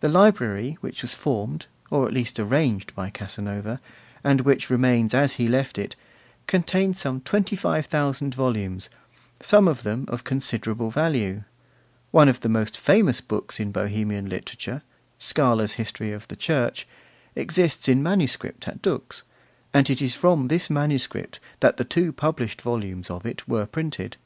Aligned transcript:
The 0.00 0.08
library, 0.08 0.78
which 0.80 1.02
was 1.02 1.14
formed, 1.14 1.66
or 1.90 2.06
at 2.08 2.14
least 2.14 2.40
arranged, 2.40 2.94
by 2.94 3.10
Casanova, 3.10 3.78
and 4.24 4.40
which 4.40 4.70
remains 4.70 5.12
as 5.12 5.34
he 5.34 5.48
left 5.48 5.76
it, 5.76 5.96
contains 6.46 6.98
some 6.98 7.20
25,000 7.20 8.34
volumes, 8.34 8.88
some 9.42 9.68
of 9.68 9.82
them 9.82 10.06
of 10.08 10.24
considerable 10.24 10.88
value; 10.90 11.44
one 12.10 12.26
of 12.30 12.40
the 12.40 12.48
most 12.48 12.78
famous 12.78 13.20
books 13.20 13.60
in 13.60 13.70
Bohemian 13.70 14.30
literature, 14.30 14.80
Skala's 15.18 15.72
History 15.74 16.10
of 16.10 16.26
the 16.28 16.36
Church, 16.36 16.88
exists 17.36 17.86
in 17.86 18.02
manuscript 18.02 18.66
at 18.66 18.80
Dux, 18.80 19.24
and 19.74 19.90
it 19.90 20.00
is 20.00 20.14
from 20.14 20.48
this 20.48 20.70
manuscript 20.70 21.38
that 21.60 21.76
the 21.76 21.84
two 21.84 22.14
published 22.14 22.62
volumes 22.62 23.10
of 23.10 23.26
it 23.26 23.46
were 23.46 23.66
printed. 23.66 24.16